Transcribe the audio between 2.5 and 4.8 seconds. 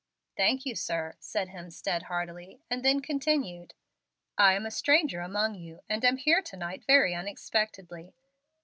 and then continued: "I am a